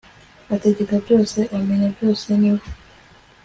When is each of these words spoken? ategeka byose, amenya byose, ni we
ategeka 0.55 0.93
byose, 1.03 1.39
amenya 1.57 1.89
byose, 1.95 2.27
ni 2.41 2.49
we 2.55 2.61